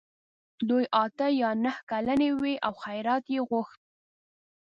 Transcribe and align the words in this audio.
دوی 0.69 0.85
اته 1.03 1.25
یا 1.41 1.49
نهه 1.63 1.81
کلنې 1.89 2.29
وې 2.41 2.53
او 2.65 2.73
خیرات 2.83 3.25
یې 3.33 3.39
غوښت. 3.49 3.81